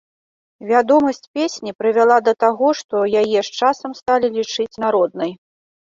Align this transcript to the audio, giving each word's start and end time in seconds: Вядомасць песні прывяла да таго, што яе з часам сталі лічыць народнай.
Вядомасць 0.71 1.21
песні 1.41 1.75
прывяла 1.83 2.17
да 2.29 2.33
таго, 2.47 2.73
што 2.83 3.05
яе 3.23 3.25
з 3.31 3.49
часам 3.59 3.91
сталі 4.03 4.37
лічыць 4.41 4.71
народнай. 4.87 5.31